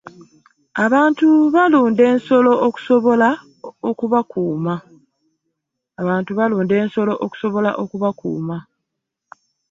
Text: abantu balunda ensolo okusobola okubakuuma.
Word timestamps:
abantu 0.85 1.27
balunda 1.55 2.03
ensolo 2.13 2.53
okusobola 7.25 7.75
okubakuuma. 7.83 8.57